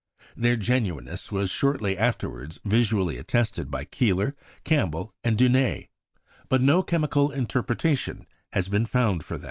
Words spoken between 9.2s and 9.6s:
for them.